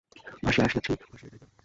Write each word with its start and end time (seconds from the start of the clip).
ভাসিয়া 0.43 0.65
আসিয়াছি, 0.65 0.91
ভাসিয়া 1.11 1.29
যাইতাম। 1.31 1.51